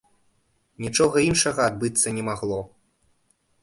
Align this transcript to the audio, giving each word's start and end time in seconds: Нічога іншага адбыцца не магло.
Нічога 0.85 1.23
іншага 1.29 1.61
адбыцца 1.73 2.07
не 2.19 2.23
магло. 2.35 2.59